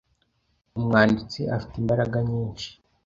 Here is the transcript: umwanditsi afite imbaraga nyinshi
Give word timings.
umwanditsi 0.77 1.39
afite 1.55 1.75
imbaraga 1.81 2.17
nyinshi 2.29 2.69